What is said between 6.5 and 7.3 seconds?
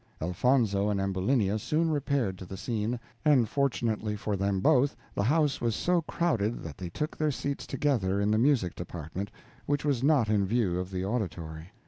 that they took their